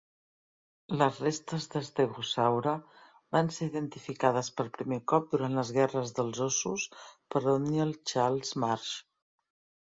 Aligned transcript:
Les 0.99 1.17
restes 1.25 1.67
d'estegosaure 1.73 2.73
van 3.37 3.51
ser 3.57 3.67
identificades 3.73 4.49
per 4.61 4.65
primer 4.79 4.99
cop 5.13 5.29
durant 5.35 5.59
les 5.61 5.73
Guerres 5.77 6.15
dels 6.21 6.41
Ossos 6.47 6.87
per 7.37 7.43
Othniel 7.55 7.95
Charles 8.15 8.57
Marsh. 8.67 8.97